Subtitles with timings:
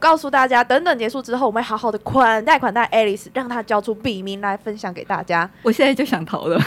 [0.00, 5.48] 告诉大家，等等结束之后，我们会好好的款待款待 Alice，让她交出笔名来分享给大家。
[5.62, 6.58] 我现在就想逃了。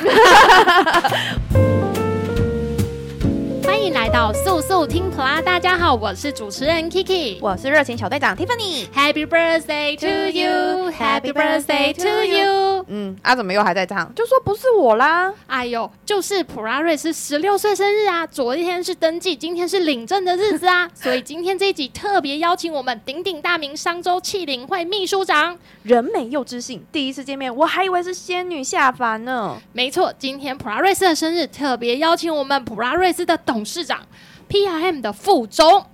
[3.66, 8.86] 欢迎来到速速听普拉，大家好，我是主持人 Kiki，我是热情小队长 Tiffany。
[8.96, 12.83] Happy birthday to you，Happy birthday to you。
[12.96, 14.14] 嗯，啊，怎么又还在唱？
[14.14, 15.34] 就说不是我啦。
[15.48, 18.28] 哎呦，就是普拉瑞斯十六岁生日啊！
[18.28, 20.88] 昨天是登记，今天是领证的日子啊！
[20.94, 29.58] 所以今天这一集特别邀请我们鼎鼎大名商周气灵会秘书长，人美又知性，第一次见面我还以为是仙女下凡呢。
[29.72, 33.54] 没错，今天普拉瑞斯的生日，特别邀请我们普拉瑞斯的董。
[33.54, 34.00] 董事长
[34.50, 35.86] ，PRM 的副总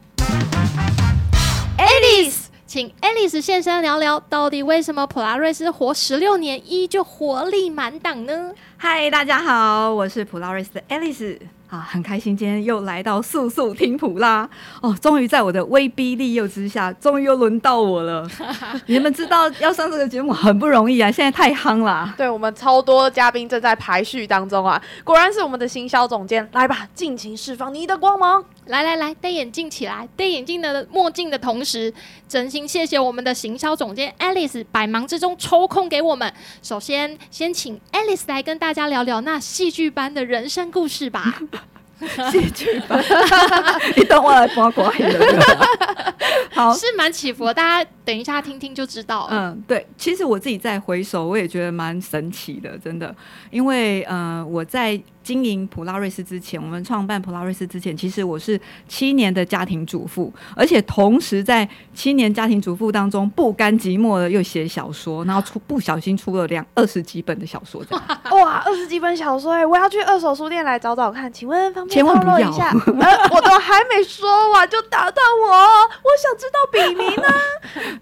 [1.77, 8.53] ，Alice，请 Alice 现身聊聊，到底为什么普拉瑞斯活十六年依旧活力满档呢？
[8.77, 11.39] 嗨，大家好，我是普拉瑞斯的 Alice。
[11.69, 14.49] 啊，很开心今天又来到素素听普啦
[14.81, 18.27] 哦，终于在我的威逼利诱之下，终于又轮到我了。
[18.87, 22.13] 你们知道要上这个节目很不容易啊，现在太夯了啊。
[22.17, 28.43] 对，我们超多嘉宾正在排序当中啊，果然是我们的行销总监，来吧，尽情释放你的光芒。
[28.65, 31.91] 来来来，戴眼镜起来，戴眼镜的墨镜的同时，
[32.27, 36.31] 真心谢谢我们的行销总监 Alice 百忙之中抽空给我们。
[36.61, 41.39] 首先，先请 Alice 来跟大家聊聊那戏剧般的人生故事吧。
[42.31, 42.99] 戏剧吧，
[43.95, 44.91] 你等我来八卦。
[46.51, 49.27] 好，是蛮起伏的，大家等一下听听就知道。
[49.31, 53.15] 嗯，对，其实我自己在回首，我也觉得蛮神奇的，真的，
[53.51, 54.99] 因为嗯、呃，我在。
[55.29, 67.79] 经营普拉瑞斯之前，我们创办普拉瑞斯之前，其实我是七年的家庭主妇，而且同时在七年家庭主妇当中不甘寂寞的又写小说，然后出不小心出了两 二十几本的小说。
[68.41, 72.71] 哇，二十几本小说哎，我要去二手书店来找找看，请问方便透露一下？
[72.99, 77.29] 呃，我都还没说完就打断我，我想知道笔名呢？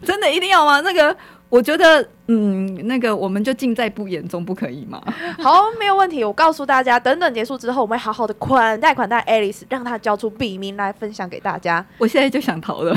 [0.06, 0.80] 真的一定要吗？
[0.80, 1.14] 那个。
[1.50, 5.02] 我觉得，嗯，那个我们就尽在不言中，不可以吗？
[5.40, 6.24] 好，没有问题。
[6.24, 11.86] 我告诉大家，等等结束之后，我们会好好的款待款待 Alice，让她交出笔名来分享给大家。
[11.98, 12.94] 我现在就想逃了。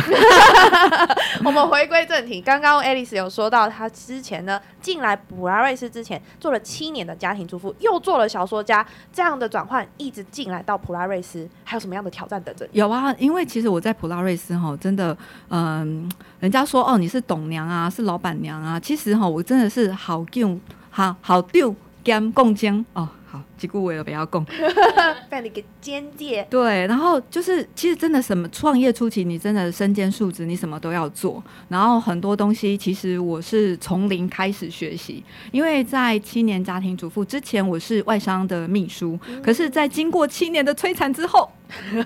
[1.44, 12.68] 我们回归正题，刚刚 Alice 有说到，她之前呢进来普拉瑞斯之前做了七年的家庭主妇，又做了小说家，这样的转换一直进来到普拉瑞斯，还有什么样的挑战等着？
[12.72, 15.16] 有啊，因为其实我在普拉瑞斯哈，真的，
[15.48, 20.58] 嗯，人家说哦，你是董娘啊，是老板娘啊，其实哈，我真的是好丢，
[20.88, 23.06] 好好丢兼共精哦。
[23.30, 24.42] 好，几句话都不要供，
[25.28, 26.46] 犯了一个简介。
[26.48, 31.42] 对，然后就是其实真的什么创业初期，你真的身兼数职，你什么都要做。
[31.68, 35.22] 然后很多东西，其实我是从零开始学习。
[35.52, 39.18] 因为在七年家庭主妇之前，我是外商的秘书。
[39.28, 41.50] 嗯、可是，在经过七年的摧残之后，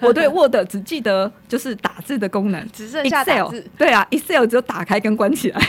[0.00, 3.60] 我对 Word 只记得就是打字的功能，只剩下打字。
[3.60, 5.60] Excel，对啊，Excel 只有打开跟关起来。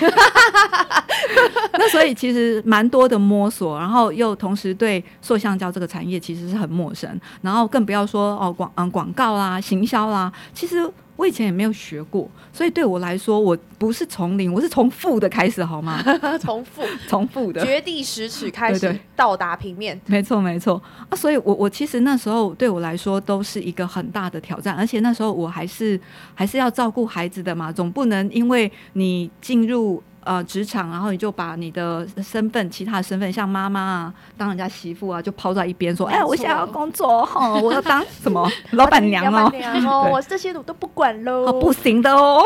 [1.77, 16.01] 那所以其实蛮多的摸索，然后又同时对塑橡胶这个产业其实是很陌生，然后更不要说哦广嗯广告啦、行销啦，其实我以前也没有学过，所以对我来说，我不是从零，我是从负的开始，好吗？
[16.39, 25.99] 从负 从负的绝地十尺开始到达平面，没错没错啊，所以我我其实那时候对我来说都是一个很大的挑战，而且那时候我还是
[26.33, 30.01] 还是要照顾孩子的嘛，总不能因为你进入。
[30.25, 38.51] 呃，职场，然后你就把你的身份，其他的身份，像妈妈啊，当人家媳妇啊，就抛在一边，说，哎，我想要工作，哈， 我要当什么？
[38.71, 39.51] 老板娘哦，
[39.87, 42.43] 哦，我这些我都不管喽，哦，不行的哦，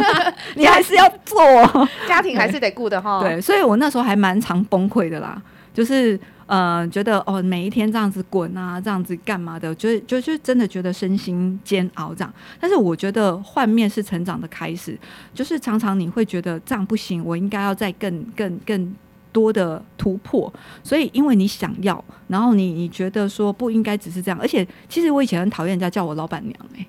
[0.56, 1.42] 你还是要做，
[2.06, 5.40] 家庭还是得顾的哈，对，所以我那时候还蛮常崩溃的啦，
[5.72, 6.20] 就是。
[6.52, 12.30] 呃，觉得哦，每一天这样子滚啊，这样子干嘛的，就就就真的觉得身心煎熬这样。
[12.60, 14.98] 但是我觉得换面是成长的开始，
[15.32, 18.94] 就是常常你会觉得这样不行，我应该要再更更更
[19.32, 20.52] 多的突破。
[20.84, 26.86] 所以因为你想要，然后你你觉得说不应该只是这样，而且其实我以前很讨厌人家叫我老板娘哎、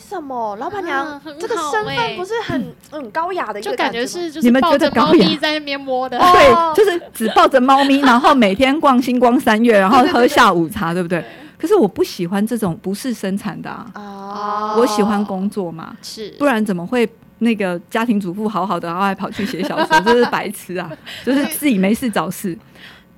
[0.00, 0.56] 为什么？
[0.56, 4.04] 老板娘、啊欸、这个身份不是很 很高雅的一个感觉？
[4.04, 11.22] 就感觉是你们抱着猫咪在那边摸的，对，就是只抱着猫咪， 然后每天逛星光三月，然后喝下午茶，对不对？
[11.58, 17.08] 可是我不喜欢这种不是生产的啊，哦、我喜欢工作嘛，是，不然怎么会
[17.40, 20.90] 那个家庭主妇好好的，然后还跑去写小说，这是白痴啊，
[21.24, 22.56] 就是自己没事找事。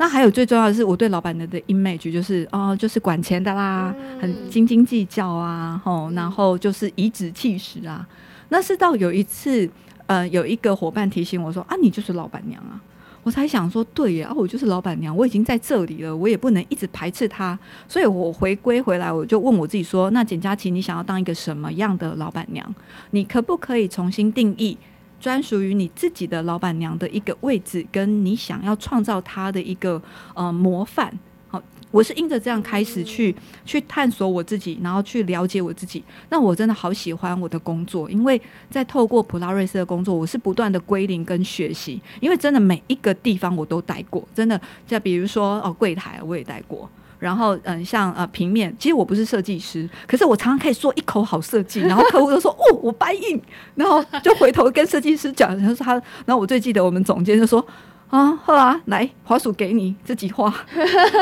[0.03, 8.05] 那还有最重要的是，我对老板娘的 image 就是哦，就是管钱的啦，嗯、很斤斤计较啊，吼，然后就是颐指气使啊。
[8.49, 9.71] 那是到有一次，
[10.07, 12.83] 呃，有一个伙伴提醒我说啊，你就是老板娘啊，
[13.23, 17.57] 我才想说对呀，啊，我就是老板娘，我已经在这里了，我也不能一直排斥他，
[17.87, 22.75] 所以我回归回来，我就问我自己说，那简佳琪，你想要当一个什么样的老板娘？
[23.13, 24.77] 你可不可以重新定义
[25.23, 30.03] 专属于你自己的老板娘的一个位置，跟你想要创造她的一个
[30.35, 31.17] 呃模范。
[31.47, 33.33] 好我是因着这样开始去
[33.65, 36.03] 去探索我自己，然后去了解我自己。
[36.31, 42.01] 那我真的好喜欢我的工作，因为在透过普拉瑞斯的工作，我是不断的归零跟学习。
[42.19, 46.91] 因为真的每一个地方我都待过，真的，像比如说哦，柜台我也待过。
[47.23, 53.41] 然后嗯，像呃平面，其实我不是设计师，可是我常常可以说一口好设计，然后客户都说哦，我白印，
[53.77, 55.93] 然后就回头跟设计师讲，然后他，
[56.27, 57.65] 然后我最记得我们总监就说。
[58.13, 60.53] 啊，好啊，来，滑鼠给你自己画。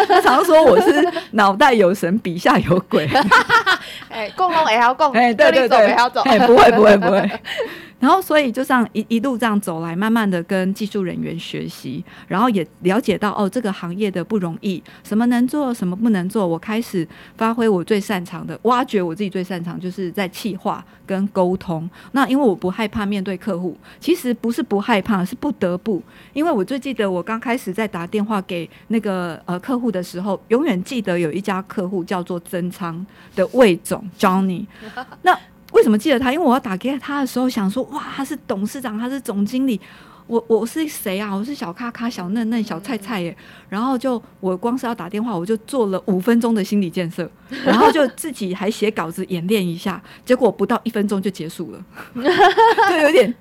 [0.08, 3.08] 他常说我是脑袋有神，笔下有鬼。
[4.10, 7.30] 哎，共工也要共，哎，对对对，要走，哎，不会不会不会。
[8.00, 16.46] 然后，所以就这样一一路这样走来，慢慢的跟技术人员学习，然后也了解到哦，这个行业的不容易，什么能做，什么不能做。
[16.46, 17.06] 我开始
[17.36, 21.88] 发挥我最擅长的，挖掘我自己最擅长，就是在企划跟沟通。
[22.12, 26.02] 那因为我不害怕面对客户，其实不是不害怕，是不得不。
[26.32, 33.04] 因为我最记得我刚开始在打电话给那个呃客户的时候，永远记得有一家客户叫做增仓
[33.36, 34.64] 的魏总 Johnny。
[35.20, 35.38] 那
[35.72, 36.32] 为什么记得他？
[36.32, 39.80] 因为我要打给他的时候，想说哇，他是董事长，他是总经理，
[40.30, 41.34] 我我是谁啊？
[41.34, 43.36] 我是小咖咖、小嫩嫩、小菜菜耶。
[43.68, 47.28] 然后就我光是要打电话，我就做了五分钟的心理建设，
[47.66, 51.84] 然后就自己还写稿子演练一下，结果不到一分钟就结束了，
[52.88, 53.34] 就有点。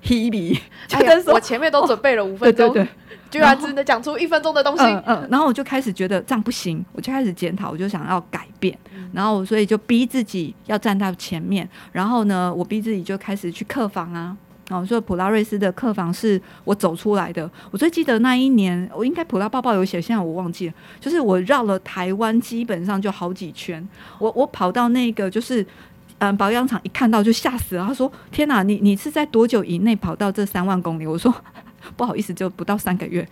[0.90, 2.72] 哎呀，我前面都准备了五分钟。
[2.74, 2.88] 对对对。
[3.30, 14.36] 居然只能讲出一分钟的东西，嗯嗯，然后我就开始觉得这样不行，我就开始检讨，我就想要改变，嗯、然后所以就逼自己要站到前面，然后呢，我逼自己就开始去客房啊，
[14.70, 23.86] 然后说普拉瑞斯的客房是我走出来的，我最记得那一年，我应该普拉抱抱有写，现在我忘记了，就是我绕了台湾基本上就好几圈，
[24.18, 25.66] 我我跑到那个就是
[26.18, 31.06] 嗯保养厂一看到就吓死了，他说天哪，你你是在多久以内跑到这三万公里？
[31.06, 31.34] 我说。
[31.96, 33.26] 不好意思，就不到三个月，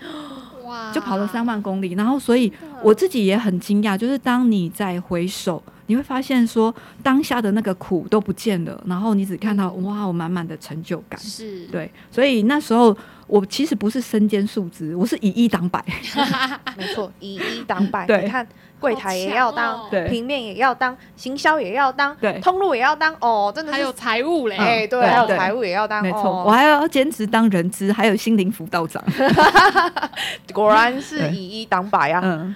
[0.68, 1.94] 哇，就跑了三万公里。
[1.94, 11.18] 然后，所以我自己也很惊讶，就是当你在回首，你会发现说当下的那个苦都不见了，然后你只看到哇，我满满的成就感。
[11.18, 12.96] 是对，所以那时候
[13.28, 15.84] 我其实不是身兼数职，我是以一当百，
[16.76, 18.04] 没错，以一当百。
[18.20, 18.44] 你看。
[18.80, 29.02] 柜台也要当，哦、平面也要当，行销也要当，对，通路也要当，哦，真的还有财务嘞，哎、嗯，对，还有财务也要当，没错，哦、我还要兼职当人资，还有心灵辅导长，
[30.54, 32.54] 果然是以一当百啊，嗯，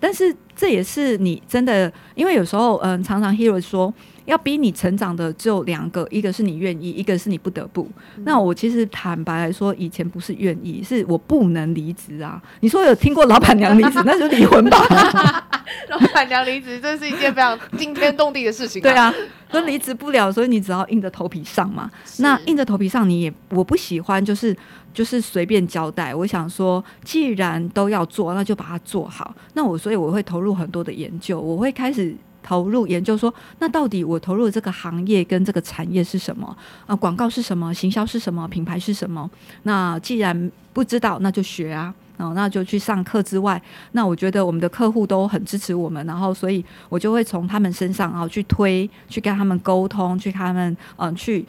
[0.00, 3.94] 但是这也是你真的，因为有时候，嗯，常常 Hero 说。
[4.24, 7.88] 要逼你成长的只有两个，一个是你愿意，一个是你不得不。
[8.16, 12.40] 嗯、那我其实坦白来说，以前不是愿意，是我不能离职啊。
[12.60, 14.78] 你说有听过老板娘离职， 那就离婚吧。
[15.88, 18.84] 老板娘离职，这是一件非常惊天动地的事情、啊。
[18.84, 19.14] 对啊，
[19.50, 21.90] 说离职不了，所以你只要硬着头皮上嘛。
[22.18, 24.56] 那硬着头皮上，你也我不喜欢，就是
[24.92, 26.14] 就是随便交代。
[26.14, 29.34] 我想说，既然都要做，那就把它做好。
[29.54, 32.14] 那我所以我会投入很多的研究，我会开始。
[32.42, 36.56] 投入研究说，那到底我投入这个行业跟这个产业是什么？
[36.86, 37.72] 啊、广告是什么？
[37.72, 38.46] 行销是什么？
[38.48, 39.30] 品牌是什么？
[39.62, 43.60] 那既然不知道，那就学啊，哦，那就去上课之外，
[43.92, 51.46] 那我觉得我们的客户都很支持我们，然后所以我就会从他们身上啊去推，去跟他们沟通，去跟他们嗯、去。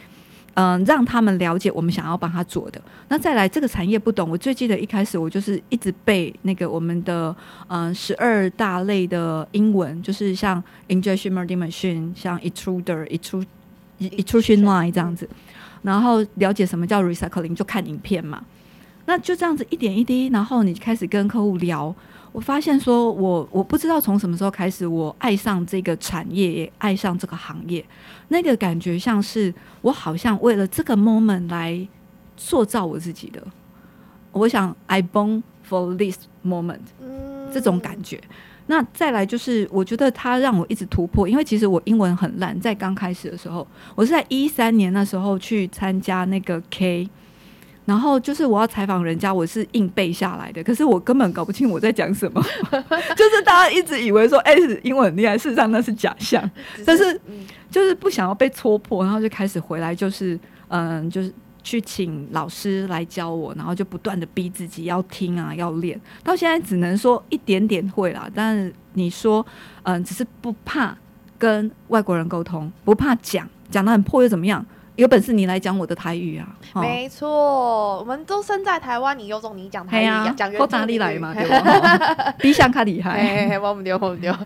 [0.55, 2.81] 嗯，让他们了解我们想要帮他做的。
[3.09, 7.35] 那再来，这个产业不懂，我最记得一开始我就是一直背那个我们的
[7.67, 13.45] 嗯十二大类的英文，就是像 injection molding machine，像 extruder、extrusion
[13.99, 15.27] extrusion line 这样子。
[15.81, 18.43] 然后了解什么叫 recycling，就看影片嘛。
[19.05, 21.93] 那就这样子一点一滴，然后你开始跟客户聊。
[22.33, 27.85] 我发现说我，我我不知道从什么时候开始，我爱上这个产业，也爱上这个行业。
[28.29, 31.87] 那个感觉像是我好像为了这个 moment 来
[32.35, 33.41] 塑造我自己的。
[34.31, 36.79] 我想 I born for this moment，
[37.53, 38.19] 这种感觉。
[38.65, 47.07] 那再来就是，我觉得它让我一直突破，因为其实我英文很烂，在刚开始的时候，我是在一三年那时候去参加那个 K。
[47.85, 52.41] 然后就是我要采访人家，我是硬背下来的，可是我根本搞不清我在讲什么，
[53.15, 56.49] 就是大家一直以为说哎，英文很厉害，事实上那是假象，
[56.85, 57.19] 但是
[57.69, 69.45] 就是不想要被戳破，然后就开始回来，就是嗯，就是去请老师来教我，然后就不断的逼自己要听啊，要练，到现在只能说一点点会啦，但是你说
[69.83, 70.95] 嗯，只是不怕
[71.37, 74.65] 跟外国人沟通，不怕讲，讲的很破又怎么样？
[74.95, 76.47] 有本事你来讲我的台语啊！
[76.79, 81.33] 没错，我们都生在台湾，你有种你讲台语，讲原住民哪里来嘛？
[81.33, 82.33] 对吧？
[82.37, 84.37] 比想卡厉害，忘不掉，忘不掉。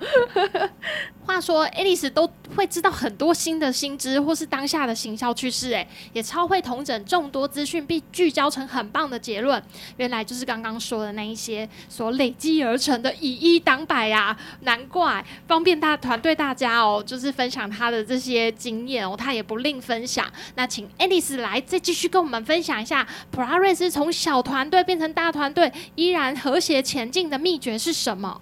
[1.26, 2.26] 话说，爱丽丝都
[2.56, 9.62] 会知道很多新的新知或是当下的行销趋势，哎，也超会统整众多资讯，并聚焦成很棒的结论。
[9.98, 20.26] 原来就是刚刚说的那一些所累积而成的以一当百呀，难怪方便大团队大家哦，就是分享他的这些经验哦，他也不吝分享。
[20.56, 28.42] 那请 Alice 来再继续跟我们分享一下，普拉瑞斯从小团队变成大团队，依然和谐前进的秘诀是什么？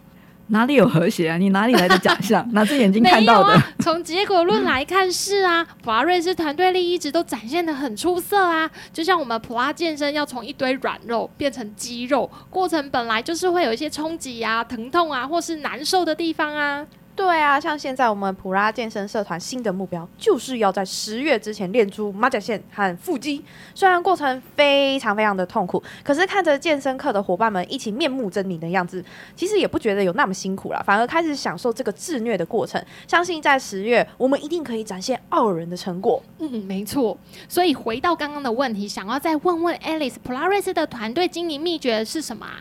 [0.50, 1.38] 哪里有和谐啊？
[1.38, 2.48] 你哪里来的假象？
[2.54, 3.52] 哪只眼睛看到的？
[3.54, 8.70] 啊、从结果论来看，是啊，普拉瑞斯团队力一直都展现的很出色啊。
[8.94, 16.86] 就像我们普拉健身要从一堆软肉变成肌肉，过程本来就是会有一些冲击啊、疼痛啊，或是难受的地方啊。
[17.16, 23.44] 对啊，像现在我们普拉健身社团新的目标就是要在十月之前练出马甲线和腹肌。
[23.74, 29.04] 虽然过程非常非常的痛苦，可是看着健身课的伙伴们一起面目狰狞的样子，
[29.34, 32.84] 其实也不觉得有那么辛苦了，反而开始享受这个自虐的过程。
[33.08, 36.22] 相信在十月，我们一定可以展现傲人的成果。
[36.40, 37.18] 嗯，没错。
[37.48, 42.60] 所以回到刚刚的问题，想要再问问 Alice，普拉瑞斯的团队经营秘诀是什么啊？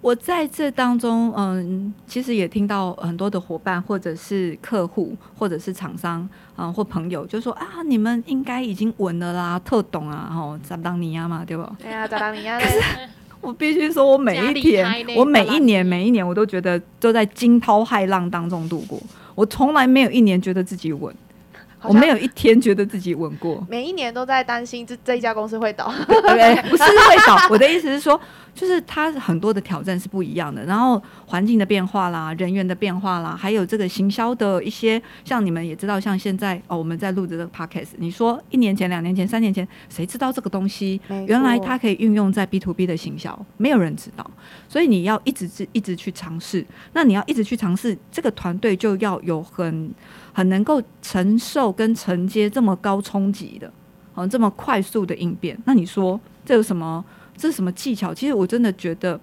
[0.00, 6.26] 我在这当中，嗯，其实也听到很多的伙伴，或者是客户，或者是厂商，
[6.56, 11.62] 啊，或朋友，就说啊，你们应该已经稳了啦，特懂啊，吼，扎当尼亚嘛，对不？
[11.82, 12.58] 对啊，扎当尼亚。
[13.42, 19.00] 我必须说，我每一天，我每一年，每一年，我都觉得都在惊涛骇浪当中度过。
[19.34, 21.14] 我从来没有一年觉得自己稳。
[21.82, 25.92] 我没有一天觉得自己稳过，每一年都在担心这这一家公司会倒。
[26.06, 27.38] 对，对，对， 不是会倒。
[27.48, 28.20] 我的意思是说，
[28.54, 41.00] 就是它很多的挑战是不一样的，然后环境的变化啦，人员的变化啦，还有这个行销的一些，像你们也知道，像现在哦，我们在录的这个 podcast，你说一年前、两年前、三年前，谁知道这个东西？
[41.26, 44.30] 原来它可以运用在 B to B 的行销，没有人知道，
[44.68, 46.64] 所以你要一直一直去尝试。
[46.92, 49.90] 那你要一直去尝试，这个团队就要有很。
[50.32, 53.72] 很能够承受跟承接这么高冲击的，
[54.14, 55.58] 嗯这么快速的应变。
[55.64, 57.04] 那你说这有什么？
[57.36, 58.12] 这是什么技巧？
[58.12, 59.18] 其实我真的觉得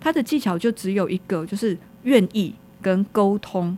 [0.00, 3.76] 他的技巧就只有一个，就是愿意跟沟通。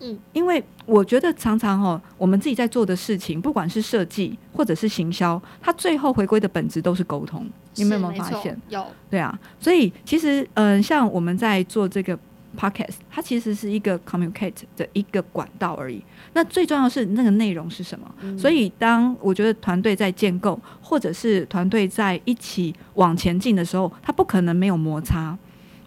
[0.00, 7.48] 嗯，因为我觉得常常哦，我们自己在做的事情，不管是设计或者是行销，它最后回归的本质都是沟通。
[7.76, 8.60] 你们有没有发现？
[8.68, 8.84] 有。
[9.08, 12.18] 对啊，所以其实嗯、呃，像我们在做这个。
[12.56, 16.02] Podcast 它其实是一个 communicate 的一个管道而已。
[16.32, 18.10] 那最重要的是那个内容是什么？
[18.22, 25.36] 嗯、所以当我觉得团队在建构，或者是团队在一起往前进的时候，它不可能没有摩擦。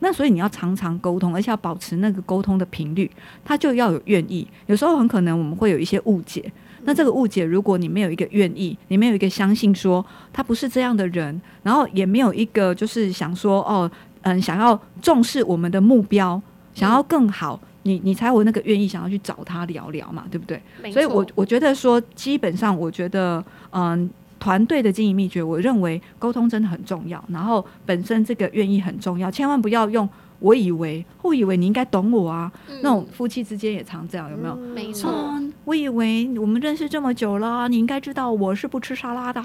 [0.02, 3.12] 那所以你要常常沟通，而且要保持那个沟通的频率，
[3.44, 4.48] 他就要有愿意。
[4.68, 6.50] 有时候很可能我们会有一些误解。
[6.84, 16.42] 那这个误解，如果你没有一个愿意，你没有一个相信说他不是这样的人，然后也没有一个就是想说哦，嗯，想要重视我们的目标。
[16.74, 20.62] 想要更好，你你才有那个愿意想要去找他聊聊嘛，对不对？
[20.92, 24.10] 所以我我觉得说，基本上我觉得，嗯，
[24.40, 30.08] 团队的经营秘诀，我认为沟通真的很重要，然后本身这个愿意很重要，千万不要用。
[30.40, 32.52] 我以为，我以为你应该懂我啊。
[32.70, 34.56] 嗯、那种夫妻之间也常这样，有没有？
[34.56, 35.54] 没错、嗯。
[35.66, 39.44] 我以为我们认识这么久了，你应该知道我是不吃沙拉的。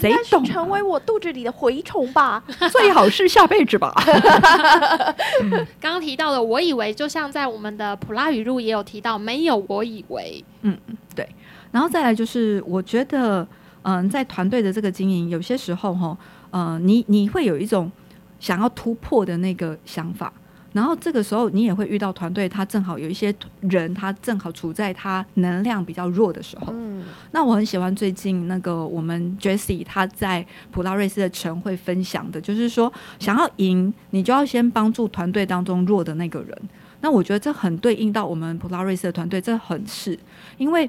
[0.00, 0.42] 谁懂？
[0.44, 3.92] 成为我肚子里的蛔虫吧， 最好是下辈子吧。
[5.80, 10.42] 刚刚提到的，我以为就像在我们的普拉语录也有提到，没有我以为。
[10.62, 11.28] 嗯嗯，对。
[11.70, 13.46] 然后再来就是，我觉得，
[13.82, 16.16] 嗯，在团队的这个经营，有些时候哈，
[16.52, 17.90] 嗯，你你会有一种。
[18.40, 20.32] 想要突破的那个想法，
[20.72, 26.72] 然后这个时候你也会遇到团队，他正好有一些人，他正好处在他能量比较弱的时候。
[26.72, 36.56] 嗯，那我很喜欢最近那个我们 Jessie 他在普拉瑞斯的晨会分享的，就是说想要赢，你就要先帮助团队当中弱的那个人。
[37.00, 40.18] 那我觉得这很对应到我们普拉瑞斯的团队，这很是
[40.58, 40.88] 因为。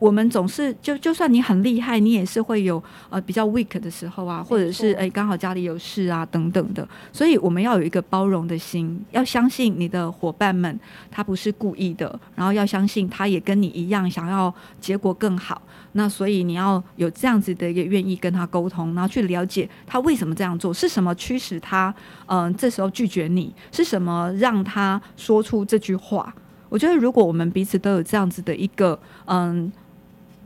[0.00, 10.80] 我们总是就就算你很厉害，你也是会有呃比较 weak 的时候啊，或者是诶刚好家里有事啊等等的，所以我们要有一个包容的心，要相信你的伙伴们
[11.10, 15.60] 他不是故意的，然后要相信他也跟你一样想要结果更好，
[15.92, 26.34] 那所以你要有这样子的一个愿意跟他沟通，然后去了解他为什么这样做，是什么驱使他嗯、呃、这时候拒绝你，是什么让他说出这句话？
[26.70, 29.70] 我觉得如果我们彼此都有这样子的一个嗯。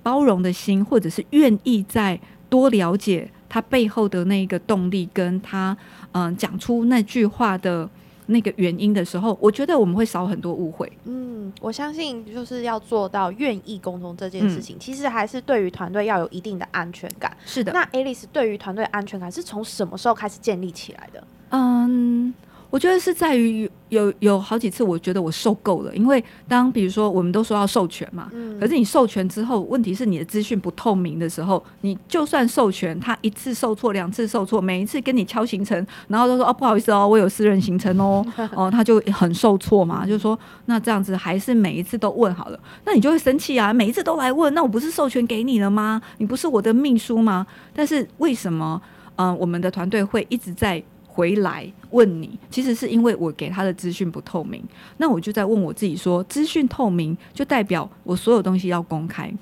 [0.04, 5.76] 包容的心，或者是愿意再多了解他背后的那个动力，跟他
[6.12, 7.88] 嗯讲出那句话的
[8.26, 10.90] 那个原因的时候，我觉得我们会少很多误会。
[11.04, 17.36] 嗯，我相信就是要做到愿意沟通这件事情，嗯、其实还是对于团队要有一定的安全感。
[17.44, 17.72] 是的。
[17.72, 21.24] 那 Alice 对于团队安全感是从什么时候开始建立起来的？
[21.50, 22.32] 嗯，
[22.70, 46.02] 我觉得是在于有有好几次，我觉得我受够了，因为当比如说我们都说要授权嘛，嗯可是你授权之后，问题是你的资讯不透明的时候，你就算授权，他一次受挫，两次受挫，每一次跟你敲行程，然后都说哦不好意思哦，我有私人行程哦， 哦他就很受挫嘛，就是说那这样子还是每一次都问好了，那你就会生气啊，每一次都来问，那我不是授权给你了吗？
[46.18, 47.46] 你不是我的秘书吗？
[47.72, 48.80] 但是为什么
[49.16, 50.82] 嗯、呃、我们的团队会一直在？
[51.14, 54.60] 回来问你，其实是因为我给他的资讯不透明。
[54.96, 59.32] 那我就在问我自己说，资讯透明就代表我所有东西要公开。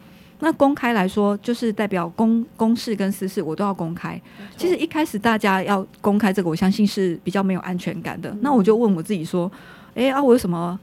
[0.41, 4.21] 那公开来说，就是代表公公事跟私事我都要公开。
[4.57, 8.37] 其实一开始大家要公开这个，我相信是比较没有安全感的。
[8.43, 9.51] 那我就问我自己说，
[9.95, 10.79] 哎啊，我有什么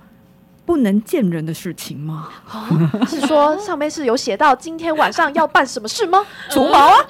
[0.66, 2.30] 不能见人的事情吗？
[2.50, 6.26] 哦、是说上面是有写到今天晚上要办什么事吗？
[6.50, 6.96] 除毛啊！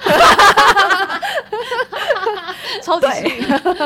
[2.82, 3.06] 超级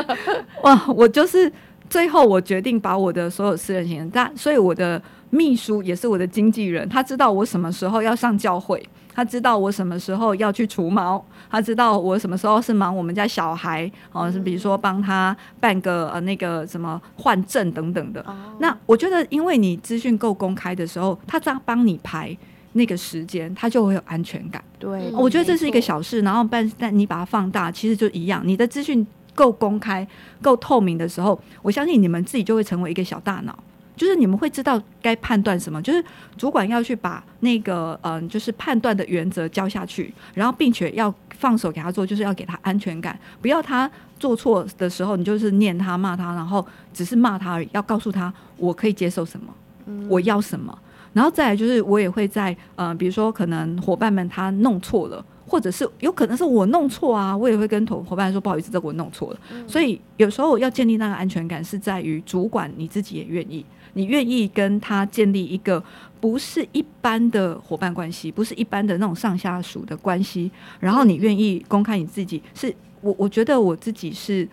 [0.63, 0.85] 哇！
[0.87, 1.51] 我就是
[1.89, 18.25] 最后我决定把我的所有私人行程，但所以我的秘书也是我的经纪人，他知道我什么时候要上教会，他知道我什么时候要去除毛，他知道我什么时候是忙我们家小孩，哦，是比如说帮他办个呃那个什么换证等等的。
[18.59, 22.35] 那我觉得，因为你资讯够公开的时候，他这样帮你排。
[22.77, 24.61] 那个时间，他就会有安全感。
[24.77, 26.21] 对，我觉得这是一个小事。
[26.21, 28.41] 然后，但但你把它放大，其实就一样。
[28.45, 30.05] 你的资讯够公开、
[30.41, 33.57] 够透明的时候，我相信你们自己就会成为一个小大脑，
[33.95, 35.81] 就是你们会知道该判断什么。
[35.81, 36.03] 就是
[36.37, 43.89] 主管要去把那个嗯、呃，就是判断的原则交下去，然后并且要放手给他做，就是要给他安全感，不要他
[44.19, 47.69] 做错的时候，你就是念他、骂他，然后只是骂他而已。
[47.71, 49.53] 要告诉他，我可以接受什么，
[49.85, 50.77] 嗯、我要什么。
[51.15, 59.39] 然后再来就是，我也会在呃，比如说可能伙伴们他弄错了，或者是有可能是我弄错啊，我也会跟同伙伴说不好意思，这个我弄错了。
[59.49, 59.63] 嗯。
[59.65, 65.81] 所以有时候要建立那个安全感，是在于主管你自己也愿意，你愿意跟他建立一个
[66.19, 74.45] 不是一般的伙伴关系，不是一般的那种上下属的关系，然后你愿意公开你自己，是我我觉得我自己是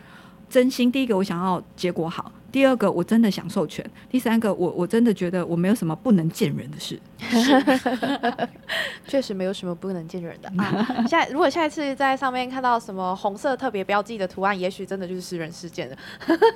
[0.49, 0.93] 真心。
[0.93, 2.31] 第一个，我想要结果好。
[2.53, 7.01] 第二个，我真的想授权；第三个，我我真的觉得我没有什么不能见人的事。
[9.07, 11.07] 确实没有什么不能见人的 啊。
[11.09, 15.97] 下如果下一次在上面看到什么红色特别标记的图案，也许真的就是私人事件了。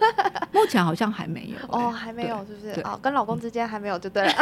[0.52, 2.80] 目前好像还没有、欸、哦，还没有，是不是？
[2.82, 4.32] 哦，跟老公之间还没有就对了。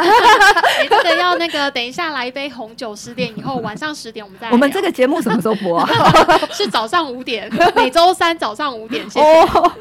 [0.81, 4.49] 你这个要那个等一下来一杯红酒，十点以后晚上十点我们再。
[4.49, 5.87] 我们这个节目什么时候播啊？
[6.51, 9.03] 是早上五点，每周三早上五点。
[9.09, 9.25] 谢谢。
[9.25, 9.71] 哦，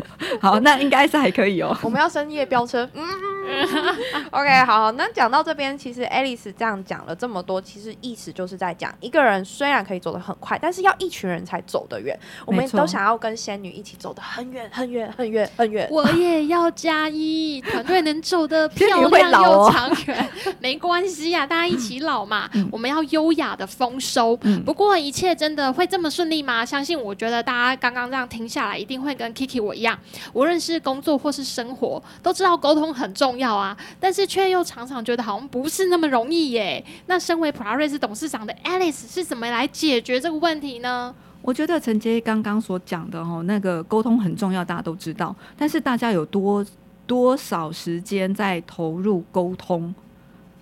[0.40, 1.76] 好，那应该是还可以哦。
[1.82, 2.88] 我们要深夜飙车。
[2.94, 3.33] 嗯
[4.30, 12.18] OK，好，那讲到这边，其实 Alice 这样讲了这么多，其实意思就是在讲，一个人虽然可以走得很快，但是要一群人才走得远。
[12.46, 15.88] 我们都想要跟仙女一起走得很远、很远、很远、很远。
[15.90, 20.28] 我也要加一，团队能走得 漂亮又长远，
[20.60, 22.48] 没关系呀、啊，大家一起老嘛。
[22.54, 24.62] 嗯、我们要优雅的丰收、嗯。
[24.64, 26.64] 不过一切真的会这么顺利吗？
[26.64, 29.98] 相信我觉得大家刚刚这样听下来，一定会跟 Kiki 我一样，
[30.32, 36.82] 无论是工作或是生活，都知道沟通很重重要啊，但是却又常常觉得好像不是那么容易耶。
[37.06, 41.12] 那身为普拉瑞斯董事长的 Alice 是怎么来解决这个问题呢？
[41.42, 45.34] 我觉得承接刚刚所讲的哦，那个沟通很重要，大家都知道。
[45.58, 46.64] 但是大家有多
[47.08, 49.92] 多少时间在投入沟通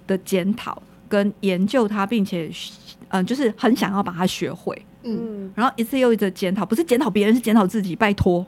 [0.06, 2.50] 的检讨跟研究它，并且
[3.08, 4.74] 嗯、就是很想要把它学会。
[5.04, 7.96] 嗯，然后一次又一次检讨，不是检讨别人，是检讨自己。
[7.96, 8.44] 拜托，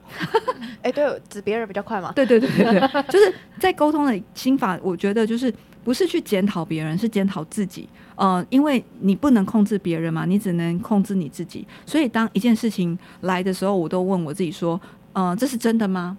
[0.83, 2.12] 哎、欸，对，指别人比较快嘛。
[2.17, 7.88] 对对对对对，就是在沟通的心法，我觉得就是不是去检讨别人，是检讨自己。
[8.17, 11.67] 呃，因为你不能控制别人嘛，你只能控制你自己。
[11.85, 14.81] 所以当一件事情来的时候，我都问我自己说，
[15.12, 16.17] 呃，这是真的吗？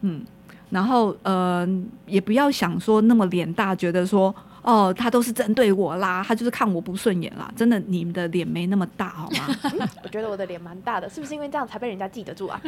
[0.00, 0.22] 嗯，
[0.70, 1.66] 然后呃，
[2.06, 4.34] 也不要想说那么脸大，觉得说。
[4.66, 7.48] 哦，他都是针对我啦，他就是看我不顺眼啦。
[7.54, 9.38] 真的，你们的脸没那么大，好吗？
[9.78, 12.60] 嗯、我觉得我的脸蛮大的，是不是因为这样才被人家记得住啊？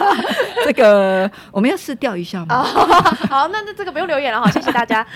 [0.64, 2.62] 这个我们要试调一下吗。
[2.62, 2.64] 哦、
[3.28, 5.06] 好，那那这个不用留言了哈，谢谢大家。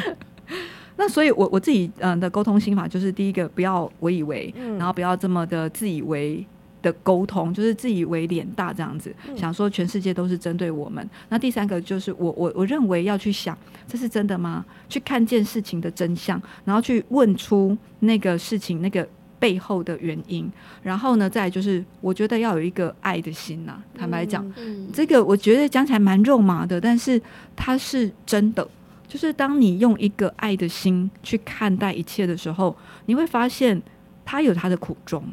[0.96, 6.46] 那所以我，我我自己嗯的沟通心法就是，第一个不要我以为、嗯，然后不要这么的自以为。
[6.80, 11.08] 的沟通就是自以为脸大这样子，嗯，想说全世界都是针对我们。
[11.28, 14.64] 那第三个就是我我我认为要去想，这是真的吗？
[14.88, 19.06] 去看见事情的真相，然后去问出那个事情那个
[19.38, 20.50] 背后的原因。
[20.82, 23.82] 然后呢，再来就是我觉得要有一个爱的心呐，啊。
[23.98, 27.20] 坦白讲，嗯，这个我觉得讲起来蛮肉麻的，但是
[27.56, 28.66] 它是真的。
[29.06, 33.80] 就是当你用一个爱的心去看待一切的时候，你会发现
[34.24, 35.24] 它有它的苦衷。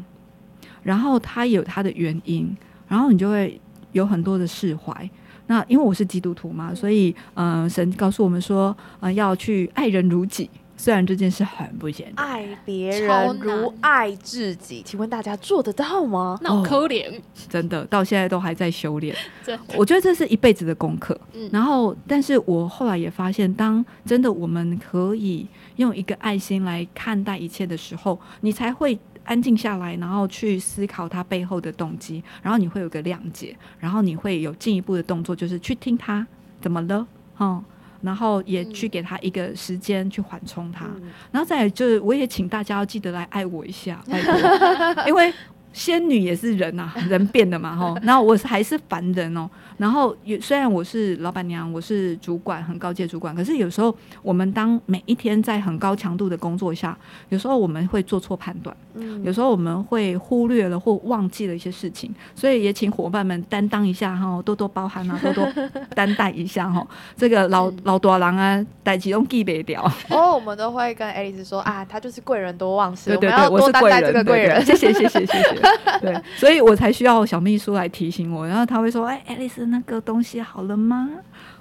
[0.86, 2.56] 然后他有他的原因，
[2.88, 3.60] 然后你就会
[3.92, 5.10] 有很多的释怀。
[5.48, 10.48] 那因为我是基督徒嘛，所以嗯、呃，神告诉我们说，呃，要去爱人如己。
[10.78, 16.38] 虽然这件事很不简单，爱别人如爱自己，请问大家做得到吗？
[16.42, 17.10] 那可怜，
[17.48, 19.16] 真的到现在都还在修炼。
[19.78, 21.18] 我觉得这是一辈子的功课。
[21.34, 36.26] 嗯，然后，但是我后来也发现，当真的我们可以用一个爱心来看待一切的时候，你才会安静下来，然后去思考他背后的动机，然后你会有个谅解，然后你会有进一步的动作，就是去听他
[36.62, 37.06] 怎么了，
[37.40, 37.64] 嗯。
[38.02, 45.34] 然后也去给他一个时间去缓冲他，嗯、然后再来就是，我也请大家要记得来爱我一下，拜托， 因为。
[45.76, 47.98] 仙女也是人啊， 人变的嘛，吼。
[48.02, 49.50] 然后我还是凡人哦。
[49.78, 65.46] 然后也虽然我是老板娘，我是主管，很高阶主管，可是有时候我们当每一天在很高强度的工作下，有时候我们会做错判断，嗯，有时候我们会忽略了或忘记了一些事情，所以也请伙伴们担当一下哈，多多包涵啊， 多多
[65.94, 66.88] 担待一下哈。
[67.18, 69.84] 这个老老大郎啊，代志拢记不掉。
[70.10, 74.66] 哦，我们都会跟爱丽丝说啊，她就是贵人多忘事，对对对，我们要多担待这个贵人。
[74.66, 75.65] 谢谢谢谢谢谢。
[76.02, 81.10] 对，所以我才需要小秘书来提醒我，然后他会说：“哎，爱丽丝，那个东西好了吗？”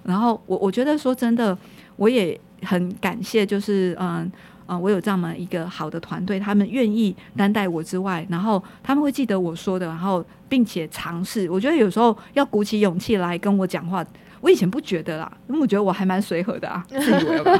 [0.04, 1.56] 然后我我觉得说真的，
[1.96, 4.30] 我也很感谢，就是嗯
[4.66, 11.48] 嗯，我有这么一个好的团队，他们愿意担待我之外，然后他们会记得我说的，然后并且尝试。
[11.50, 14.04] 我觉得有时候要鼓起勇气来跟我讲话，
[14.40, 17.58] 我以前不觉得啦，因为我觉得我还蛮随和的啊，自以为吧。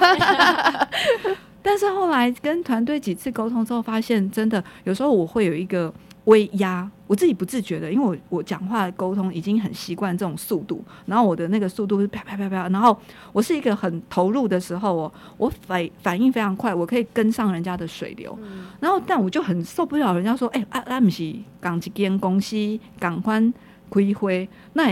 [1.62, 5.92] 但是后来跟团队几次沟通之后，发现真的有时候我会有一个。
[6.24, 12.96] 威压，我自己不自觉的，因为我我讲话沟通已经很习惯这种速度，然后我的那个速度是啪啪啪啪，然后
[13.32, 22.56] 我是一个很投入的时候，哦我反反应非常快，我可以跟上人家的水流，嗯、然后但我就很受不了人家说，哎、欸，啊啊不是港一间公司
[22.98, 23.38] 赶快
[23.90, 24.84] 开会，那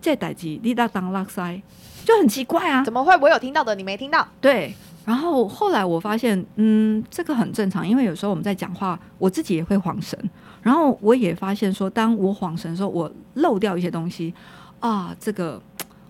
[0.00, 1.62] 这代志你当当垃圾，
[2.04, 4.26] 就很奇怪啊，怎么会我有听到的你没听到？
[4.40, 4.74] 对。
[5.04, 10.16] 然后后来我发现，嗯，这个很正常，因为有时候我们在讲话，我自己也会晃神。
[10.62, 14.32] 然后我也发现说，当我恍神的时候，我漏掉一些东西
[14.80, 15.60] 啊，这个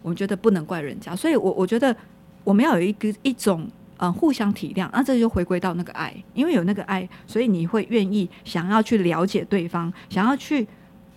[0.02, 1.16] 我觉得不能怪人家。
[1.16, 1.94] 所以我，我觉得
[2.44, 10.68] 我们要有一个一种嗯互相体谅，那、这就回归到那个爱，因为有那个爱，所以你会愿意想要去了解对方，想要去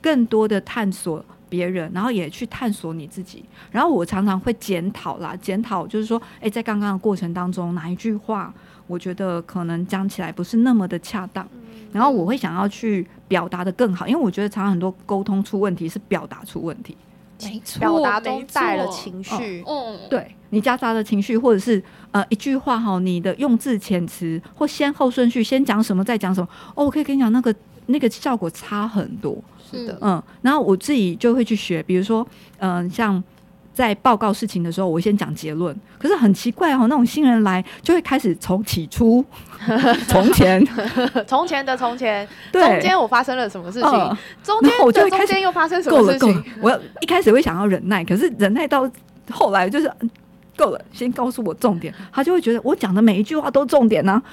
[0.01, 1.23] 更多的探索。
[1.49, 3.43] 别人，然后也去探索你自己。
[3.71, 8.53] 然后我常常会检讨啦，检讨就是说，诶，在刚刚的过程当中，哪一句话
[8.87, 11.47] 我觉得可能讲起来不是那么的恰当。
[11.91, 16.97] 然后我会想要去表达的更好，因为我觉得常常很多沟通出问题是表达出问题，
[17.41, 19.63] 没错，表达中带了情绪。
[19.65, 21.81] 嗯，对，你夹杂的情绪，或者是
[22.11, 27.55] 呃一句话哈，你的用字遣词或先后顺序，先讲什么再讲什么，哦，我可以跟你讲那个
[27.85, 29.41] 那个效果差很多。
[29.69, 32.25] 是的，嗯，然后我自己就会去学，比如说，
[32.59, 33.23] 嗯、呃，像
[33.73, 35.75] 在报告事情的时候，我先讲结论。
[35.97, 39.25] 可是很奇怪哦，那种新人来就会开始从起初、
[40.07, 40.65] 从前、
[41.25, 43.89] 从前的从前，对，中间我发生了什么事情？
[43.89, 46.19] 嗯、中间我就中间又发生什么事情？
[46.19, 46.45] 够了，够了。
[46.61, 48.89] 我要一开始会想要忍耐，可是忍耐到
[49.31, 49.91] 后来就是
[50.55, 51.93] 够了，先告诉我重点。
[52.13, 54.23] 他就会觉得我讲的每一句话都重点呢、啊。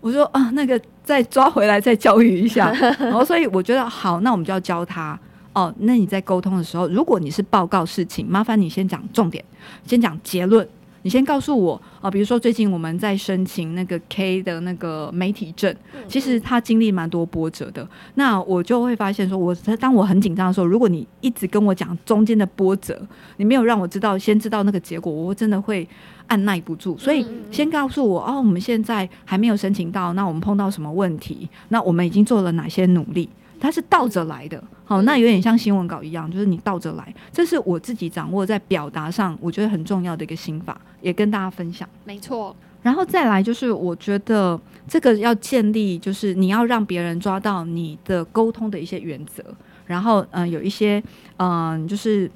[0.00, 5.18] 我说啊，那个再抓回来再教育一下， 然后所以我觉得好，那我们就要教他
[5.52, 5.72] 哦。
[5.80, 9.44] 那你在沟通的时候，如果你是报告事情，麻烦你先讲重点，
[9.86, 10.66] 先讲结论。
[11.02, 15.74] 你先告诉我啊，比如说最近我们在申请那个 K 的那个媒体证，
[16.06, 17.88] 其实他经历蛮多波折的。
[18.14, 23.00] 那我就会发现说，我当我很紧张的时候，如果你一直跟我讲中间的波折，
[23.38, 25.88] 你没有让我知道，先知道那个结果，我真的会
[26.26, 26.98] 按捺不住。
[26.98, 31.48] 所以先告诉我哦，我们现在还没有申请到，那我们碰到什么问题？
[31.68, 33.28] 那我们已经做了哪些努力？
[33.60, 37.14] 它是倒着来的，好，那有点像新闻稿一样，就是你倒着来。
[37.30, 41.88] 这是我自己掌握在表达上，我觉得很重要的一个心法，也跟大家分享。
[42.04, 49.44] 没错，然后再来就是，我觉得这个要建立，就是你要让别人抓到你的沟通的一些原则，
[49.86, 51.02] 然后嗯、呃，有一些
[51.36, 52.30] 嗯、呃，就是。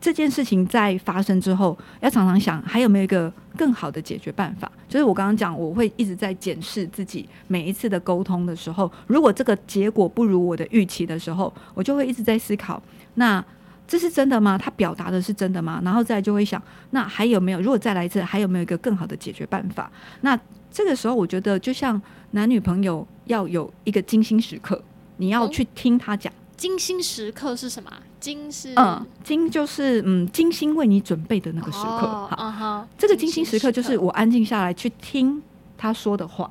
[0.00, 4.70] 这件事情在发生之后，要常常想还有没有一个更好的解决办法。
[4.88, 12.82] 就是我刚刚讲，我会一直在检视自己每一次的沟通的时候，如果这个结果不如我的预期的时候，我就会一直在思考：
[13.14, 13.44] 那
[13.86, 14.56] 这是真的吗？
[14.56, 15.82] 他表达的是真的吗？
[15.84, 16.60] 然后再就会想，
[16.92, 17.60] 那还有没有？
[17.60, 19.90] 如果再来一次，还有没有一个更好的解决办法？
[20.22, 20.38] 那
[20.70, 24.82] 这个时候，我觉得就像男女朋友要有一个精心时刻，
[25.18, 26.32] 你要去听他讲。
[26.60, 27.90] 精心时刻是什么？
[28.20, 32.06] 精是嗯，精就是嗯，精心为你准备的那个时刻。
[32.06, 35.42] 哦、好，嗯、这个精心时刻就是我安静下来去听
[35.78, 36.50] 他说的话，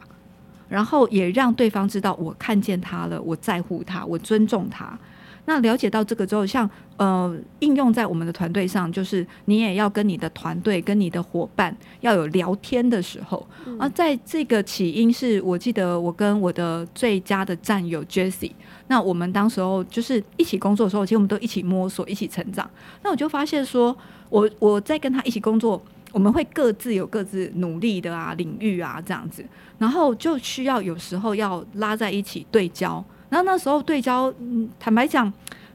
[0.67, 4.97] 然后也让对方知道我看见他了，我在乎他，我尊重他。
[5.49, 13.43] 那了解到这个之后，像呃应用在我们的团队上，就是你也要跟你的团队、跟你的伙伴要有聊天的时候。
[13.65, 18.51] 嗯、而在这个起因是我记得我跟我的最佳的战友 Jessie，
[18.89, 22.69] 那我们当时候就是一起工作的时候，其实我们都一起摸索、一起成长。
[23.01, 23.97] 那我就发现说，
[24.29, 25.81] 我我在跟他一起工作。
[26.11, 29.45] 我们会各自有各自努力的啊领域啊这样子，
[29.77, 33.03] 然后就需要有时候要拉在一起对焦。
[33.29, 35.31] 然后那时候对焦，嗯，坦白讲，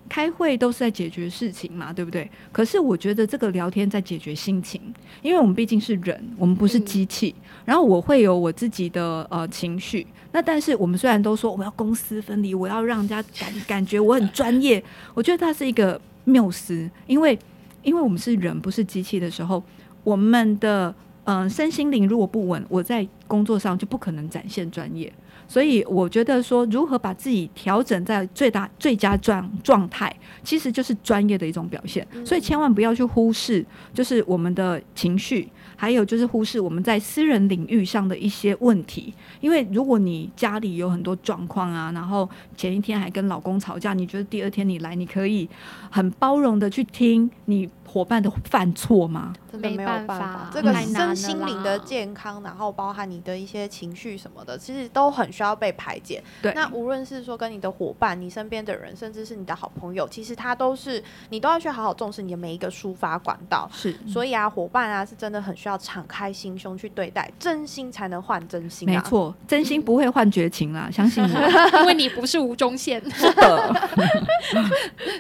[0.09, 2.31] 开会都是在解决事情嘛，对不对？
[2.53, 4.81] 可是我觉得这个聊天在解决心情，
[5.23, 7.35] 因为我们毕竟是人，我们不是机器。
[7.65, 10.07] 然后我会有我自己的呃情绪。
[10.33, 14.83] 那但是我们虽然都说我要公私分离，我要让人家感感觉我很专业，
[15.15, 17.39] 我觉得它是一个谬思，因为
[17.83, 19.63] 因为我们是人，不是机器的时候。
[20.03, 25.11] 我们的嗯、呃、身心灵如果不稳，我在工作上就不可能展现专业。
[25.47, 32.07] 所以我觉得说，如何把自己调整在最大最佳状状态，其实就是专业的一种表现。
[32.25, 35.49] 所以千万不要去忽视，就是我们的情绪。
[35.77, 45.49] 还有就是忽视我们在私人领域上的一些问题，因为如果你家里有很多状况啊，然后前一天还跟老公吵架，你觉得第二天你来，你可以
[45.91, 49.33] 很包容的去听你伙伴的犯错吗？
[49.53, 56.21] 真的没有办法，这个身心灵的健康，然后包含你的一些情绪什么的，其实都很需要被排解。
[56.43, 63.71] 对，那无论是说跟你的伙伴、你身边的人，甚至是你的好朋友，其实他都是你都要去好好重视你的每一个抒发管道。
[63.73, 68.93] 是，所以啊，伙伴啊，是真的很需要敞开心胸去对待，真心才能换真心啊。
[68.93, 73.89] 没错，真心不会换绝情啦， 相信我，因为你不是吴宗宪，是的，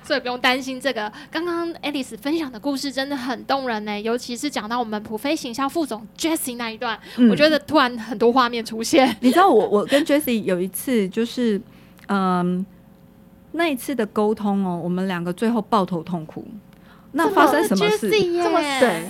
[0.02, 1.04] 所以不用担心这个。
[1.30, 9.14] 刚刚 Alice 分享的故事真的很动人呢，尤其是讲到我们普飞行销副总 Jessie 那一段，嗯，我觉得突然很多画面出现。
[9.20, 11.60] 你知道我我跟 Jessie 有一次就是，
[12.08, 12.64] 嗯，
[13.52, 16.42] 那一次的沟通哦，我们两个最后抱头痛哭。
[17.12, 18.08] 那发生什么事？
[18.10, 19.02] 这么对，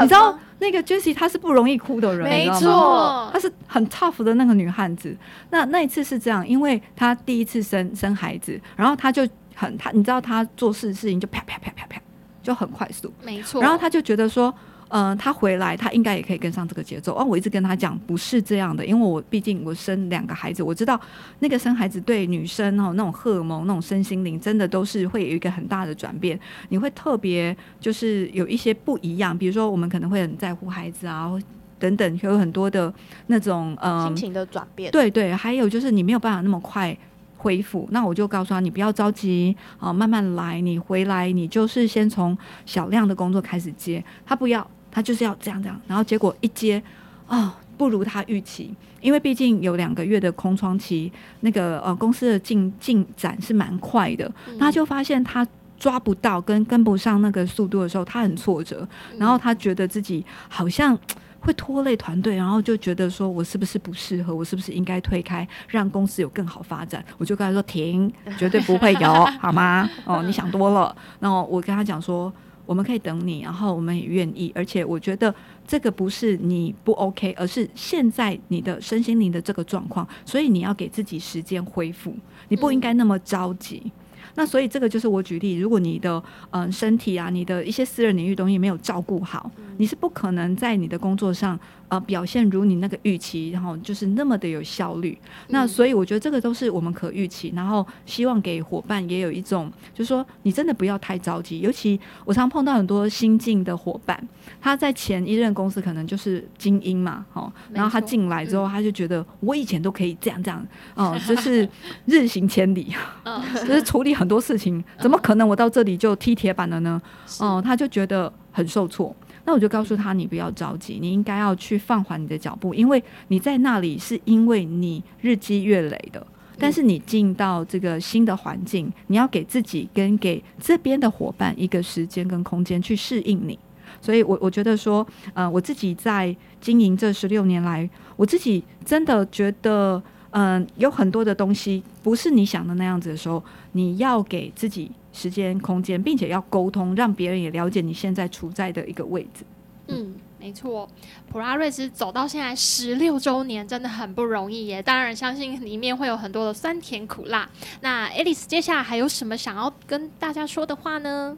[0.00, 5.14] 你知道那个 Jessie 她是不容易哭的人，没错，她是很 tough 的那个女汉子。
[5.50, 12.00] 那那一次是这样，因为她第一次生生孩子，然后她就很她，你知道她做事事情就啪啪啪啪啪，
[12.42, 13.60] 就很快速，没错。
[13.62, 14.52] 然后他就觉得说。
[14.94, 17.14] 嗯、呃，他回来，他应该也可以跟上这个节奏。
[17.14, 21.00] 哦，我一直跟他讲，不是这样的，因为我毕竟我生两个孩子，我知道
[21.38, 26.38] 那个生孩子对女生哦，那种荷尔蒙、那种身心灵，真的都是会有一个很大的转变。
[26.68, 31.32] 你会特别就是有一些不一样，比如说我们可能会很在乎孩子啊，
[31.78, 32.92] 等等，有很多的
[33.28, 34.92] 那种呃心情的转变。
[34.92, 36.94] 对对，还有就是你没有办法那么快
[37.42, 37.88] 恢复。
[37.90, 40.60] 那我就告诉他，你不要着急啊，慢慢来。
[40.60, 44.66] 你回来，你就是先从小量的工作开始接，他不要。
[44.94, 46.82] 他就是要这样这样，然后结果一接，
[47.26, 60.94] 哦，不如他预期，因为毕竟有两个月的空窗期，那个呃公司的进进展是蛮快的，嗯，他就发现他抓不到跟跟不上那个速度的时候，他很挫折，然后他觉得自己好像
[61.42, 67.04] 会拖累团队，然后就觉得说我是不是不适合，我是不是应该推开，让公司有更好发展？
[67.18, 69.90] 我就跟他说停， 绝对不会有，好吗？
[70.06, 70.96] 哦，你想多了。
[71.20, 72.32] 然后我跟他讲说。
[72.64, 75.34] 我们可以等你，然后我们也愿意，而且我觉得
[75.66, 82.14] 这个不是你不 OK，而是现在你的身心灵的这个状况，所以你要给自己时间恢复，
[82.48, 83.82] 你不应该那么着急。
[83.84, 83.90] 嗯
[84.34, 91.58] 那所以这个就是我举例，如果你的嗯、呃、身体啊，你的一些私人领域东西没有照顾好，你是不可能在你的工作上
[91.92, 95.16] 呃表现如你那个预期，然后就是那么的有效率。
[95.48, 101.60] 那所以我觉得这个都是我们可预期，然后希望给伙伴也有一种，就是说你真的不要太着急。
[101.60, 104.20] 尤其我常碰到很多新进的伙伴，
[104.60, 111.68] 他在前一任公司可能就是精英嘛，哦，然后他进来之后，他就觉得我以前都可以这样这样，哦，就是
[112.06, 112.92] 日行千里，
[113.54, 114.32] 就是处理很。
[114.32, 115.46] 多事情怎么可能？
[115.46, 116.98] 我到这里就踢铁板了呢？
[117.38, 119.14] 哦、嗯，他就觉得很受挫。
[119.44, 126.26] 那我就告诉他，你不要着急，你应该要去放缓你的脚步，因为你在那里是因为你日积月累的。
[126.58, 133.58] 但是你进到这个新的环境，你要给自己跟给这边的伙伴一个时间跟空间去适应你。
[134.00, 140.02] 所以我我觉得说，呃，我自己在经营这十六年来，我自己真的觉得。
[140.34, 149.44] 嗯，有很多的东西不是你想的那样子的时候，你要给自己时间空间，并且要沟通，让别人也了解你现在处在的一个位置。
[149.88, 150.88] 嗯，没错，
[151.30, 154.82] 普拉瑞斯走到现在十六周年，真的很不容易耶。
[154.82, 157.48] 当然，相信里面会有很多的酸甜苦辣。
[157.80, 161.36] 那 Alice 接下来还有什么想要跟大家说的话呢？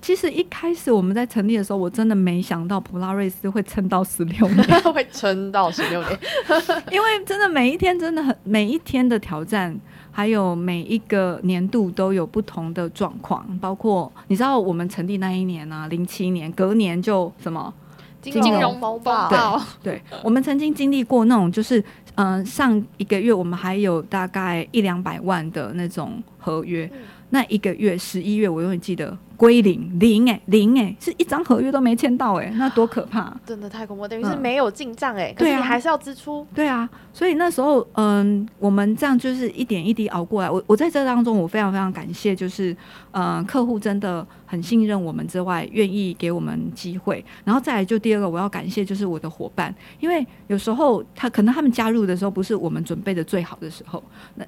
[0.00, 6.18] 其实一开始我们在成立的时候，我真的没想到普拉瑞斯会撑到十六年， 会撑到十六年，
[6.90, 9.78] 因为真的每一天真的很每一天的挑战，
[10.10, 17.72] 还有每一个年度都有不同的状况，包括你知道我们成立那一年啊，零七年，隔年就什么
[18.20, 21.80] 金金融风暴暴，对，我们曾经经历过那种，就是
[22.16, 26.98] 嗯、呃，上一个月我们还有大概一两百万的那种合约，嗯、
[27.30, 29.16] 那一个月十一月，我永远记得。
[29.40, 33.34] 归零零哎零哎，是一张合约都没签到哎，那多可怕！
[33.46, 36.46] 真的太恐怖，等于是没有进账哎，可是你还是要支出。
[36.54, 40.50] 对啊，所以那时候嗯，我们这样就是一点一滴熬过来。
[40.50, 42.76] 我我在这当中，我非常非常感谢，就是
[43.12, 47.24] 嗯，客户真的很信任我们之外，愿意给我们机会。
[47.42, 54.02] 然后再来就第二个，我要感谢就是我的伙伴，因为有时候他可能他们加入的时候不是我们准备的最好的时候。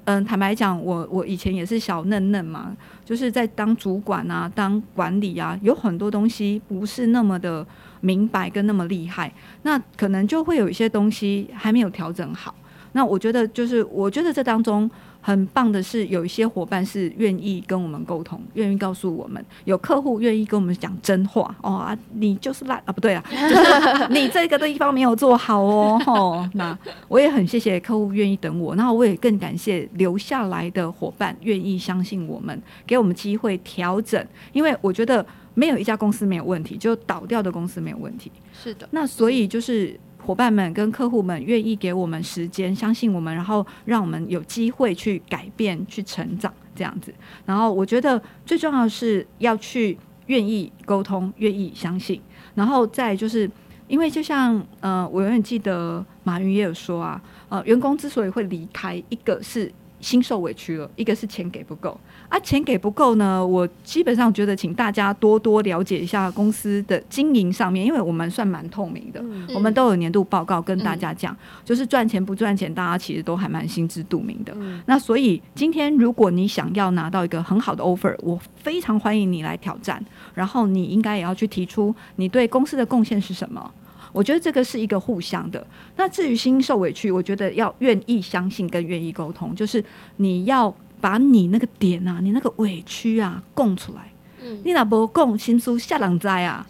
[0.05, 2.77] 嗯，坦白讲，我我以前也是小嫩嫩嘛。
[3.05, 7.65] 就是在当主管啊，当管理啊，有很多东西不是那么的
[8.01, 12.53] 明白跟那么厉害，那可能就会有一些东西还没有调整好。
[12.93, 14.89] 那我觉得，就是我觉得这当中。
[15.25, 26.01] 很棒的是，有一些伙伴是愿意跟我们沟通，愿意告诉我们；有客户愿意跟我们讲真话哦啊，你就是烂啊，不对啊， 就是你这个地方没有做好哦。
[26.05, 34.21] 哦，那我也很谢谢客户愿意等我，然后我也更感谢留下来的伙伴愿意相信我们，给我们机会调整。
[34.51, 38.29] 因为我觉得没有一家公司没有问题，就倒掉的公司没有问题。
[38.53, 39.97] 是的，那所以就是。
[40.25, 47.13] 伙伴们跟客户们愿意给我们时间，相信我们，然后让我们有机会去改变、去成长，这样子。
[47.45, 52.21] 然后我觉得最重要的是要去愿意沟通、愿意相信。
[52.55, 53.49] 然后再就是，
[53.87, 61.99] 因为就像呃，我永远记得马云也有说啊，呃，员工之所以会离开，一个是心受委屈了，一个是钱给不够。
[62.33, 63.45] 啊，钱给不够呢？
[63.45, 74.51] 我基本上觉得，请大家多多了解一下公司的经营上面，因为我们算蛮透明的，嗯、我们都有年度报告跟大家讲，嗯、就是赚钱不赚钱，大家其实都还蛮心知肚明的。
[74.57, 83.71] 嗯、那所以今天如果你想要拿到一个很好的 offer，我非常欢迎你来挑战，然后你应该也要去提出你对公司的贡献是什么。
[84.11, 85.63] 我觉得这个是一个互相的。
[85.97, 90.75] 那至于心受委屈，我觉得要愿意相信跟愿意沟通，就是你要。
[91.03, 94.09] 把你那个点啊，你那个委屈啊供出来。
[94.41, 96.65] 嗯，你哪不供，心书下人知啊。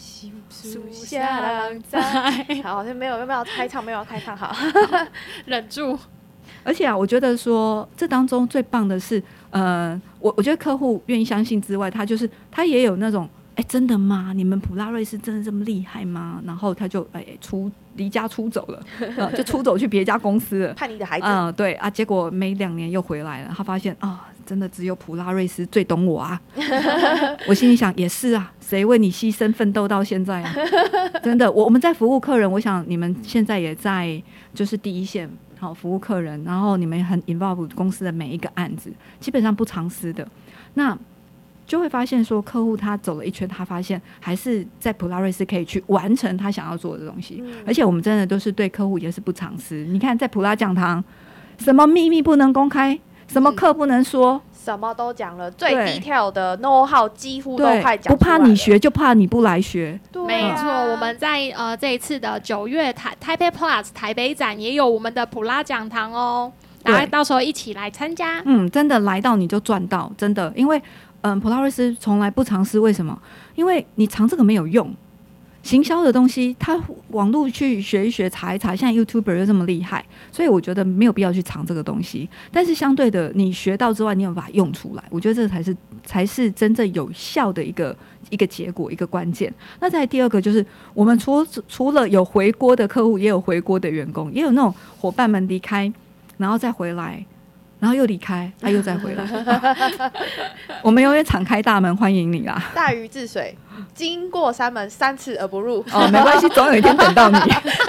[0.91, 1.95] 下人知。
[2.63, 3.83] 好，像没有，有没有开唱？
[3.83, 4.51] 没有开唱，好，
[5.45, 5.95] 忍住。
[6.63, 13.29] 而且啊，我觉得说这当中最棒的是，呃，我我觉得客户愿意相信之外，他就是他也有那种。
[13.55, 14.33] 哎、欸，真的吗？
[14.35, 16.41] 你们普拉瑞斯真的这么厉害吗？
[16.43, 18.83] 然后他就哎、欸、出离家出走了，
[19.15, 20.73] 呃、就出走去别家公司了。
[20.73, 23.53] 叛逆的孩子，嗯、呃，对啊，结果没两年又回来了。
[23.55, 26.41] 他发现啊、哦，真的只有普拉瑞斯最懂我啊。
[27.47, 30.55] 我心里想，也是啊，谁为你牺牲奋斗到现在啊？
[31.21, 34.19] 真的，我我们在服务客人，我想你们现在也在
[34.55, 40.27] 就是第一线好服务客人，然后你们很 involve 公司的每一个案子，基本上不藏私的。
[40.73, 40.97] 那
[41.65, 47.41] 就会发现说，客户他走了一圈，他发现还是在普拉瑞斯可以去完成他想要做的东西。
[47.41, 49.75] 嗯、而且我们真的都是对客户也是不藏私。
[49.85, 51.03] 你看，在普拉讲堂，
[51.57, 58.13] 什么秘密不能公开，什么课不能说，什么都讲了，最 detail 的 know how 几乎都快讲。
[58.13, 59.97] 不怕你学，就怕你不来学。
[60.11, 66.51] 对啊、没错，我们在呃这一次的九月台台北 Plus 台北展也有我们的普拉讲堂哦，
[66.83, 68.41] 大家到时候一起来参加。
[68.45, 70.81] 嗯，真的来到你就赚到，真的，因为。
[71.23, 73.17] 嗯，普拉瑞斯从来不藏私，为什么？
[73.55, 74.93] 因为你藏这个没有用。
[75.61, 76.77] 行销的东西，他
[77.11, 78.75] 网络去学一学，查一查。
[78.75, 82.27] 现在 YouTuber 又这么厉害，所以我觉得没有必要去藏这个东西。
[82.51, 85.73] 但是相对的，你学到之外，你有把它用出来，我觉得这才是
[86.05, 87.95] 才是真正有效的一个
[88.29, 89.53] 一个结果，一个关键。
[89.79, 95.89] 那再第二个就是，我们除除了有回锅的客户，也有回锅的员工，也有那种伙伴们离开，
[96.35, 97.25] 然后再回来。
[97.83, 99.25] 然后又离开，他、啊、又再回来。
[99.25, 100.09] 啊、
[100.81, 102.71] 我们永远敞开大门欢迎你啦！
[102.73, 103.53] 大禹治水，
[103.93, 105.83] 经过山门三次而不入。
[105.91, 107.39] 哦，没关系，总有一天等到你。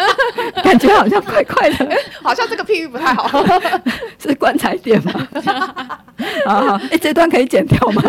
[0.63, 3.45] 感觉好像怪怪的，好像这个譬喻不太好。
[4.19, 5.29] 是棺材店吗？
[6.47, 8.03] 好好，哎，这段可以剪掉吗？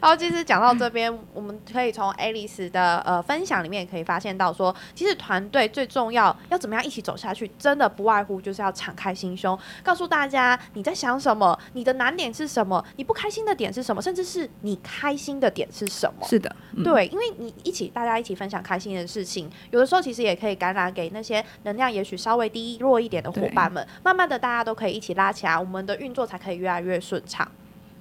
[0.00, 16.26] 然后其实讲到这边，我们可以从 Alice 的呃分享里面可以发现到说，其实团队最重要要怎么样一起走下去，真的不外乎就是要敞开心胸，告诉大家你在想什么，你的难点是什么，你不开心的点是什么，甚至是你开心的点是什么。
[16.26, 27.46] 是的，嗯、对，因为你一起大家一起分享开心的事情，有的时候其实也可以感染给那些能量也许稍微低弱一点的伙伴们，慢慢的大家都可以一起拉起来，我们的运作才可以越来越顺畅。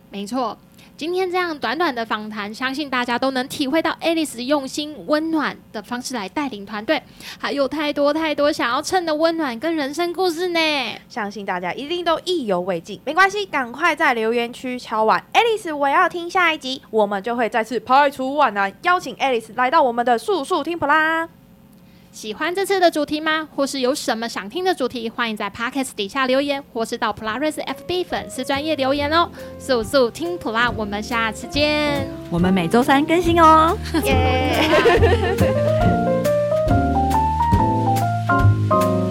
[0.09, 0.57] 没错。
[0.97, 7.01] 今天这样短短的访谈，相信大家都能体会到 Alice 用心温暖的方式来带领团队，
[7.39, 10.59] 还有太多太多想要蹭的温暖跟人生故事呢。
[11.09, 21.27] 相信大家一定都意犹未尽，没关系，赶快在留言区敲碗 Alice，我要听下一集，我们就会再次排除万难，邀请 Alice 来到我们的速速听普拉。
[22.11, 23.47] 喜欢这次的主题吗？
[23.55, 25.09] 或是有什么想听的主题？
[25.09, 29.29] 欢迎在 Podcast 底下留言，或是到 Plarise FB 粉丝专业留言哦！
[29.57, 32.05] 速速听普拉，我们下次见。
[32.29, 33.77] 我们每周三更新哦！
[34.03, 34.67] 耶。